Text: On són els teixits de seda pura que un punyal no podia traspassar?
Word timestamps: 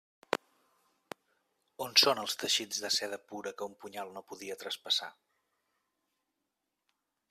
On 1.85 1.93
són 2.05 2.23
els 2.23 2.35
teixits 2.45 2.81
de 2.87 2.93
seda 2.97 3.21
pura 3.33 3.55
que 3.61 3.69
un 3.69 3.79
punyal 3.85 4.13
no 4.17 4.27
podia 4.33 4.61
traspassar? 4.65 5.15